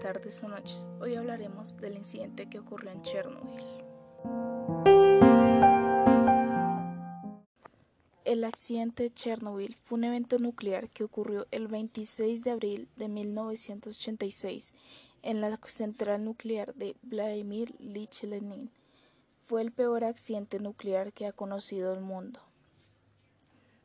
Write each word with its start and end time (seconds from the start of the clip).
tardes 0.00 0.42
o 0.42 0.48
noches. 0.48 0.88
Hoy 1.00 1.16
hablaremos 1.16 1.76
del 1.76 1.96
incidente 1.96 2.48
que 2.48 2.60
ocurrió 2.60 2.90
en 2.90 3.02
Chernobyl. 3.02 3.62
El 8.24 8.44
accidente 8.44 9.04
de 9.04 9.12
Chernobyl 9.12 9.76
fue 9.84 9.98
un 9.98 10.04
evento 10.04 10.38
nuclear 10.38 10.88
que 10.88 11.04
ocurrió 11.04 11.46
el 11.50 11.68
26 11.68 12.44
de 12.44 12.50
abril 12.50 12.88
de 12.96 13.08
1986 13.08 14.74
en 15.22 15.40
la 15.40 15.58
central 15.66 16.24
nuclear 16.24 16.74
de 16.74 16.96
Vladimir 17.02 17.74
Lich 17.78 18.22
Lenin. 18.22 18.70
Fue 19.44 19.60
el 19.60 19.72
peor 19.72 20.04
accidente 20.04 20.58
nuclear 20.60 21.12
que 21.12 21.26
ha 21.26 21.32
conocido 21.32 21.92
el 21.92 22.00
mundo. 22.00 22.40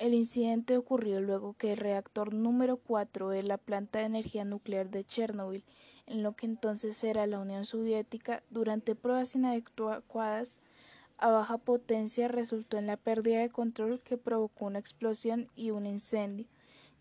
El 0.00 0.14
incidente 0.14 0.78
ocurrió 0.78 1.20
luego 1.20 1.52
que 1.52 1.72
el 1.72 1.76
reactor 1.76 2.32
número 2.32 2.78
4 2.78 3.28
de 3.28 3.42
la 3.42 3.58
planta 3.58 3.98
de 3.98 4.06
energía 4.06 4.46
nuclear 4.46 4.88
de 4.88 5.04
Chernobyl, 5.04 5.62
en 6.06 6.22
lo 6.22 6.34
que 6.34 6.46
entonces 6.46 7.04
era 7.04 7.26
la 7.26 7.38
Unión 7.38 7.66
Soviética, 7.66 8.42
durante 8.48 8.94
pruebas 8.94 9.34
inadecuadas 9.34 10.62
a 11.18 11.28
baja 11.28 11.58
potencia 11.58 12.28
resultó 12.28 12.78
en 12.78 12.86
la 12.86 12.96
pérdida 12.96 13.42
de 13.42 13.50
control 13.50 14.00
que 14.02 14.16
provocó 14.16 14.64
una 14.64 14.78
explosión 14.78 15.50
y 15.54 15.70
un 15.70 15.84
incendio, 15.84 16.46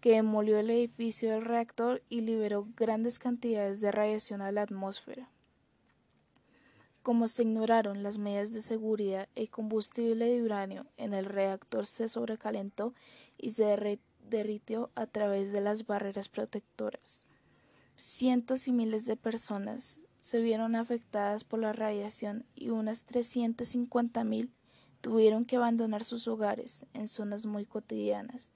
que 0.02 0.16
demolió 0.16 0.60
el 0.60 0.70
edificio 0.70 1.32
del 1.32 1.46
reactor 1.46 2.04
y 2.10 2.20
liberó 2.20 2.68
grandes 2.76 3.18
cantidades 3.18 3.80
de 3.80 3.94
radiación 3.94 4.42
a 4.42 4.52
la 4.52 4.64
atmósfera. 4.64 5.30
Como 7.02 7.28
se 7.28 7.44
ignoraron 7.44 8.04
las 8.04 8.18
medidas 8.18 8.52
de 8.52 8.62
seguridad, 8.62 9.30
el 9.36 9.50
combustible 9.50 10.26
de 10.26 10.44
uranio 10.44 10.86
en 10.98 11.14
el 11.14 11.26
reactor 11.26 11.88
se 11.88 12.10
sobrecalentó 12.10 12.94
y 13.38 13.52
se 13.52 14.00
derritió 14.30 14.92
a 14.96 15.08
través 15.08 15.52
de 15.54 15.62
las 15.62 15.88
barreras 15.88 16.28
protectoras. 16.28 17.26
Cientos 17.96 18.68
y 18.68 18.74
miles 18.74 19.06
de 19.06 19.16
personas 19.16 20.08
se 20.20 20.42
vieron 20.42 20.76
afectadas 20.76 21.46
por 21.46 21.60
la 21.60 21.72
radiación 21.72 22.46
y 22.54 22.70
unas 22.70 23.08
350.000 23.08 24.50
tuvieron 25.02 25.46
que 25.46 25.56
abandonar 25.56 26.04
sus 26.04 26.28
hogares 26.28 26.86
en 26.94 27.08
zonas 27.08 27.46
muy 27.46 27.66
cotidianas. 27.66 28.52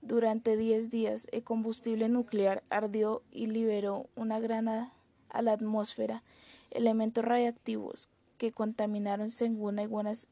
Durante 0.00 0.56
10 0.56 0.88
días 0.88 1.28
el 1.32 1.44
combustible 1.44 2.08
nuclear 2.08 2.62
ardió 2.70 3.22
y 3.30 3.46
liberó 3.46 4.08
una 4.16 4.40
granada 4.40 4.90
a 5.28 5.42
la 5.42 5.52
atmósfera 5.52 6.22
elementos 6.70 7.24
radiactivos 7.24 8.08
que 8.38 8.52
contaminaron 8.52 9.30
según 9.30 9.78
algunas 9.78 10.28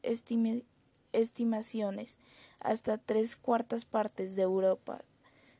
estimaciones 1.11 2.19
hasta 2.59 2.97
tres 2.97 3.35
cuartas 3.35 3.85
partes 3.85 4.35
de 4.35 4.43
Europa, 4.43 5.03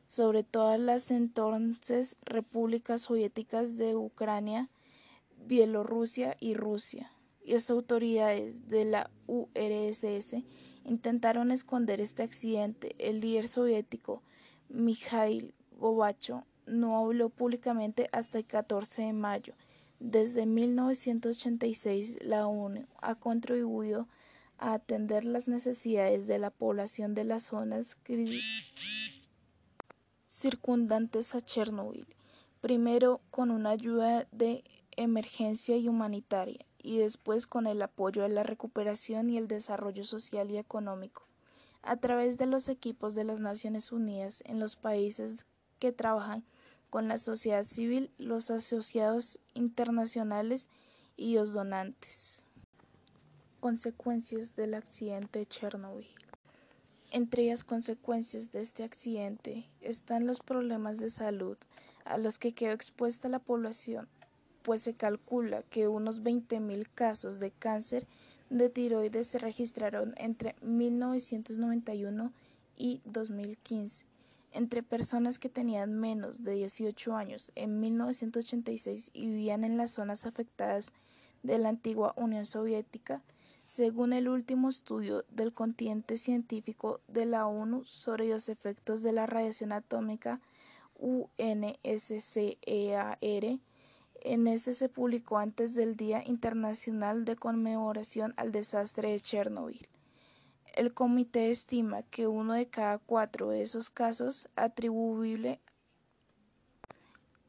sobre 0.06 0.42
todas 0.42 0.80
las 0.80 1.10
entonces 1.10 2.16
repúblicas 2.24 3.02
soviéticas 3.02 3.76
de 3.76 3.94
Ucrania, 3.94 4.70
Bielorrusia 5.46 6.36
y 6.40 6.54
Rusia. 6.54 7.12
Y 7.44 7.52
las 7.52 7.70
autoridades 7.70 8.68
de 8.68 8.84
la 8.84 9.10
URSS 9.26 10.42
intentaron 10.84 11.50
esconder 11.50 12.00
este 12.00 12.22
accidente. 12.22 12.94
El 12.98 13.20
líder 13.20 13.48
soviético 13.48 14.22
Mikhail 14.68 15.54
Gorbachev 15.78 16.42
no 16.66 16.98
habló 16.98 17.30
públicamente 17.30 18.08
hasta 18.12 18.38
el 18.38 18.46
14 18.46 19.02
de 19.02 19.12
mayo 19.12 19.54
desde 20.00 20.46
1986, 20.46 22.18
la 22.22 22.46
ONU 22.46 22.86
ha 23.00 23.14
contribuido 23.16 24.06
a 24.58 24.74
atender 24.74 25.24
las 25.24 25.48
necesidades 25.48 26.26
de 26.26 26.38
la 26.38 26.50
población 26.50 27.14
de 27.14 27.24
las 27.24 27.44
zonas 27.44 27.96
circundantes 30.26 31.34
a 31.34 31.40
Chernobyl, 31.40 32.06
primero 32.60 33.20
con 33.30 33.50
una 33.50 33.70
ayuda 33.70 34.26
de 34.30 34.64
emergencia 34.96 35.76
y 35.76 35.88
humanitaria, 35.88 36.64
y 36.80 36.98
después 36.98 37.46
con 37.46 37.66
el 37.66 37.82
apoyo 37.82 38.24
a 38.24 38.28
la 38.28 38.42
recuperación 38.42 39.30
y 39.30 39.36
el 39.36 39.48
desarrollo 39.48 40.04
social 40.04 40.50
y 40.50 40.58
económico, 40.58 41.26
a 41.82 41.96
través 41.96 42.38
de 42.38 42.46
los 42.46 42.68
equipos 42.68 43.14
de 43.14 43.24
las 43.24 43.40
Naciones 43.40 43.90
Unidas 43.92 44.42
en 44.46 44.60
los 44.60 44.76
países 44.76 45.46
que 45.78 45.92
trabajan 45.92 46.44
con 46.90 47.08
la 47.08 47.18
sociedad 47.18 47.64
civil, 47.64 48.10
los 48.18 48.50
asociados 48.50 49.38
internacionales 49.54 50.70
y 51.16 51.34
los 51.34 51.52
donantes. 51.52 52.44
Consecuencias 53.60 54.56
del 54.56 54.74
accidente 54.74 55.40
de 55.40 55.46
Chernobyl. 55.46 56.06
Entre 57.10 57.46
las 57.48 57.64
consecuencias 57.64 58.52
de 58.52 58.60
este 58.60 58.84
accidente 58.84 59.68
están 59.80 60.26
los 60.26 60.40
problemas 60.40 60.98
de 60.98 61.08
salud 61.08 61.56
a 62.04 62.18
los 62.18 62.38
que 62.38 62.52
quedó 62.52 62.72
expuesta 62.72 63.28
la 63.28 63.38
población, 63.38 64.08
pues 64.62 64.82
se 64.82 64.94
calcula 64.94 65.62
que 65.64 65.88
unos 65.88 66.22
20.000 66.22 66.86
casos 66.94 67.38
de 67.38 67.50
cáncer 67.50 68.06
de 68.50 68.68
tiroides 68.68 69.26
se 69.26 69.38
registraron 69.38 70.14
entre 70.16 70.54
1991 70.62 72.32
y 72.76 73.00
2015 73.04 74.06
entre 74.52 74.82
personas 74.82 75.38
que 75.38 75.48
tenían 75.48 75.94
menos 75.98 76.42
de 76.44 76.52
18 76.54 77.16
años 77.16 77.52
en 77.54 77.80
1986 77.80 79.10
y 79.12 79.28
vivían 79.28 79.64
en 79.64 79.76
las 79.76 79.92
zonas 79.92 80.26
afectadas 80.26 80.92
de 81.42 81.58
la 81.58 81.68
antigua 81.68 82.14
Unión 82.16 82.44
Soviética, 82.44 83.22
según 83.64 84.12
el 84.12 84.28
último 84.28 84.68
estudio 84.68 85.24
del 85.30 85.52
continente 85.52 86.16
científico 86.16 87.00
de 87.08 87.26
la 87.26 87.46
ONU 87.46 87.84
sobre 87.84 88.28
los 88.28 88.48
efectos 88.48 89.02
de 89.02 89.12
la 89.12 89.26
radiación 89.26 89.72
atómica 89.72 90.40
UNSCEAR, 90.98 91.58
en 94.20 94.46
ese 94.48 94.72
se 94.72 94.88
publicó 94.88 95.38
antes 95.38 95.74
del 95.74 95.94
Día 95.94 96.24
Internacional 96.26 97.24
de 97.24 97.36
Conmemoración 97.36 98.34
al 98.36 98.50
Desastre 98.50 99.10
de 99.10 99.20
Chernobyl. 99.20 99.88
El 100.74 100.94
comité 100.94 101.50
estima 101.50 102.02
que 102.02 102.26
uno 102.26 102.54
de 102.54 102.66
cada 102.66 102.98
cuatro 102.98 103.48
de 103.48 103.62
esos 103.62 103.90
casos 103.90 104.48
atribuible 104.56 105.60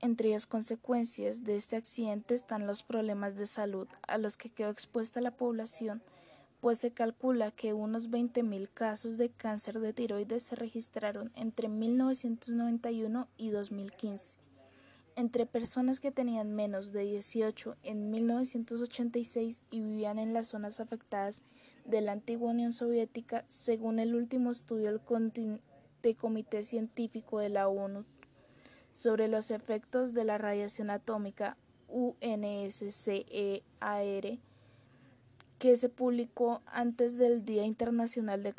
entre 0.01 0.31
las 0.31 0.47
consecuencias 0.47 1.43
de 1.43 1.55
este 1.55 1.75
accidente 1.75 2.33
están 2.33 2.65
los 2.65 2.83
problemas 2.83 3.35
de 3.35 3.45
salud 3.45 3.87
a 4.07 4.17
los 4.17 4.37
que 4.37 4.49
quedó 4.49 4.69
expuesta 4.69 5.19
la 5.19 5.31
población, 5.31 6.01
pues 6.61 6.79
se 6.79 6.91
calcula 6.91 7.51
que 7.51 7.73
unos 7.73 8.09
20.000 8.09 8.69
casos 8.73 9.17
de 9.17 9.29
cáncer 9.29 9.79
de 9.79 9.93
tiroides 9.93 10.43
se 10.43 10.55
registraron 10.55 11.31
entre 11.35 11.67
1991 11.67 13.27
y 13.37 13.49
2015. 13.49 14.37
Entre 15.15 15.45
personas 15.45 15.99
que 15.99 16.11
tenían 16.11 16.55
menos 16.55 16.93
de 16.93 17.03
18 17.03 17.75
en 17.83 18.09
1986 18.09 19.65
y 19.69 19.81
vivían 19.81 20.17
en 20.17 20.33
las 20.33 20.47
zonas 20.47 20.79
afectadas 20.79 21.43
de 21.89 22.01
la 22.01 22.11
antigua 22.11 22.51
Unión 22.51 22.71
Soviética, 22.71 23.45
según 23.47 23.99
el 23.99 24.13
último 24.13 24.51
estudio 24.51 24.91
del 24.91 26.15
Comité 26.17 26.63
Científico 26.63 27.39
de 27.39 27.49
la 27.49 27.67
ONU 27.67 28.05
sobre 28.91 29.27
los 29.27 29.49
efectos 29.51 30.13
de 30.13 30.23
la 30.23 30.37
radiación 30.37 30.89
atómica 30.89 31.57
UNSCEAR, 31.87 33.59
que 35.57 35.77
se 35.77 35.89
publicó 35.89 36.61
antes 36.65 37.17
del 37.17 37.43
Día 37.43 37.65
Internacional 37.65 38.43
de 38.43 38.53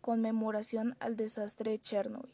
Conmemoración 0.00 0.96
al 1.00 1.16
Desastre 1.16 1.72
de 1.72 1.80
Chernobyl. 1.80 2.30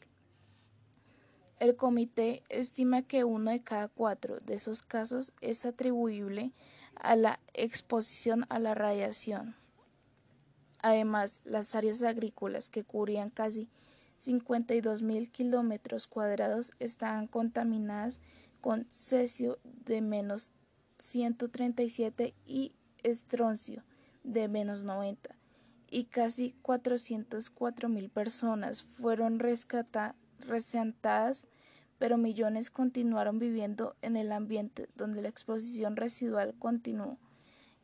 El 1.59 1.77
comité 1.77 2.43
estima 2.51 3.03
que 3.03 3.25
uno 3.25 3.51
de 3.51 3.63
cada 3.63 3.89
cuatro 3.89 4.37
de 4.45 4.55
esos 4.55 4.83
casos 4.83 5.33
es 5.41 5.65
atribuible 5.65 6.53
a 6.97 7.17
la 7.17 7.41
exposición 7.55 8.45
a 8.51 8.59
la 8.59 8.75
radiación. 8.75 9.57
Además, 10.85 11.41
las 11.47 11.75
áreas 11.75 12.03
agrícolas 12.03 12.69
que 12.69 12.85
cubrían 12.85 13.31
casi 13.31 13.71
52 14.19 15.01
mil 15.01 15.31
kilómetros 15.31 16.07
cuadrados 16.07 16.75
estaban 16.79 17.27
contaminadas 17.27 18.21
con 18.61 18.87
cesio 18.91 19.59
de 19.87 20.03
menos 20.03 20.53
137 20.99 22.35
y 22.45 22.75
estroncio 23.03 23.83
de 24.25 24.47
menos 24.49 24.85
90 24.85 25.35
y 25.89 26.05
casi 26.05 26.55
404 26.61 27.89
mil 27.89 28.11
personas 28.11 28.83
fueron 28.85 29.39
rescatadas 29.39 30.15
pero 31.99 32.19
millones 32.19 32.71
continuaron 32.71 33.39
viviendo 33.39 33.97
en 34.03 34.17
el 34.17 34.33
ambiente 34.33 34.91
donde 34.97 35.23
la 35.23 35.29
exposición 35.29 35.97
residual 35.97 36.55
continuó, 36.59 37.17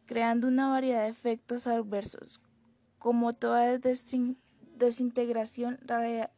creando 0.05 0.49
una 0.49 0.69
variedad 0.69 1.05
de 1.05 1.09
efectos 1.09 1.67
adversos 1.67 2.43
como 3.01 3.33
toda 3.33 3.79
desintegración 4.77 5.81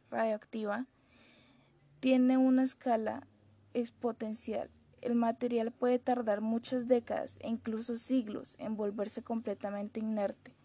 radioactiva, 0.09 0.87
tiene 1.99 2.37
una 2.37 2.63
escala 2.63 3.27
exponencial. 3.73 4.71
El 5.01 5.15
material 5.15 5.73
puede 5.73 5.99
tardar 5.99 6.39
muchas 6.39 6.87
décadas 6.87 7.37
e 7.41 7.49
incluso 7.49 7.95
siglos 7.95 8.55
en 8.59 8.77
volverse 8.77 9.21
completamente 9.21 9.99
inerte. 9.99 10.55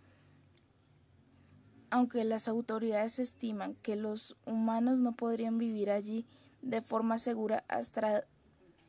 Aunque 1.90 2.22
las 2.22 2.46
autoridades 2.46 3.18
estiman 3.18 3.74
que 3.74 3.96
los 3.96 4.36
humanos 4.46 5.00
no 5.00 5.16
podrían 5.16 5.58
vivir 5.58 5.90
allí 5.90 6.26
de 6.62 6.80
forma 6.80 7.18
segura 7.18 7.64
hasta, 7.66 8.24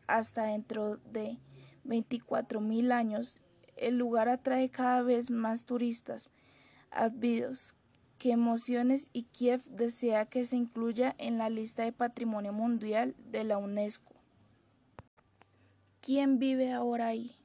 hasta 0.05 0.43
dentro 0.43 0.97
de 0.97 1.39
24.000 1.85 2.91
años, 2.91 3.39
el 3.77 3.97
lugar 3.97 4.29
atrae 4.29 4.69
cada 4.69 5.01
vez 5.01 5.31
más 5.31 5.65
turistas 5.65 6.29
ávidos 6.91 7.75
que 8.17 8.31
emociones 8.31 9.09
y 9.13 9.23
Kiev 9.23 9.63
desea 9.65 10.25
que 10.25 10.43
se 10.45 10.57
incluya 10.57 11.15
en 11.17 11.37
la 11.37 11.49
lista 11.49 11.83
de 11.83 11.93
Patrimonio 11.93 12.51
Mundial 12.51 13.15
de 13.17 13.43
la 13.43 13.57
UNESCO. 13.57 14.13
¿Quién 16.01 16.39
vive 16.39 16.71
ahora 16.71 17.07
ahí? 17.07 17.35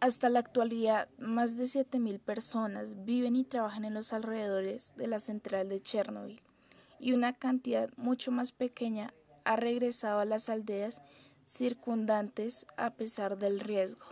Hasta 0.00 0.28
la 0.28 0.40
actualidad, 0.40 1.08
más 1.18 1.56
de 1.56 1.64
7.000 1.64 2.18
personas 2.18 3.04
viven 3.04 3.36
y 3.36 3.44
trabajan 3.44 3.84
en 3.84 3.94
los 3.94 4.12
alrededores 4.12 4.92
de 4.96 5.06
la 5.06 5.20
central 5.20 5.68
de 5.68 5.80
Chernobyl 5.80 6.42
y 6.98 7.12
una 7.12 7.32
cantidad 7.32 7.90
mucho 7.96 8.30
más 8.30 8.52
pequeña 8.52 9.12
ha 9.44 9.56
regresado 9.56 10.20
a 10.20 10.24
las 10.24 10.48
aldeas 10.48 11.02
circundantes 11.44 12.66
a 12.76 12.90
pesar 12.90 13.38
del 13.38 13.60
riesgo. 13.60 14.06